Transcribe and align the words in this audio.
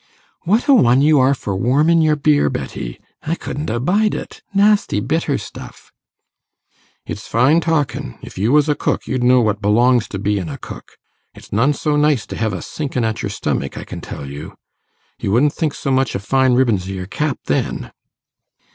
'What 0.45 0.67
a 0.67 0.73
one 0.73 1.03
you 1.03 1.19
are 1.19 1.35
for 1.35 1.55
warmin' 1.55 2.01
your 2.01 2.15
beer, 2.15 2.49
Betty! 2.49 2.99
I 3.21 3.35
couldn't 3.35 3.69
abide 3.69 4.15
it 4.15 4.41
nasty 4.51 4.99
bitter 4.99 5.37
stuff!' 5.37 5.91
'It's 7.05 7.27
fine 7.27 7.61
talkin'; 7.61 8.17
if 8.23 8.35
you 8.35 8.51
was 8.51 8.67
a 8.67 8.73
cook 8.73 9.05
you'd 9.05 9.21
know 9.21 9.41
what 9.41 9.61
belongs 9.61 10.07
to 10.07 10.17
bein' 10.17 10.49
a 10.49 10.57
cook. 10.57 10.93
It's 11.35 11.53
none 11.53 11.73
so 11.73 11.97
nice 11.97 12.25
to 12.25 12.35
hev 12.35 12.51
a 12.51 12.63
sinkin' 12.63 13.03
at 13.05 13.21
your 13.21 13.29
stomach, 13.29 13.77
I 13.77 13.83
can 13.83 14.01
tell 14.01 14.25
you. 14.25 14.55
You 15.19 15.33
wouldn't 15.33 15.53
think 15.53 15.75
so 15.75 15.91
much 15.91 16.15
o' 16.15 16.19
fine 16.19 16.55
ribbins 16.55 16.87
i' 16.87 16.93
your 16.93 17.05
cap 17.05 17.37
then. 17.45 17.91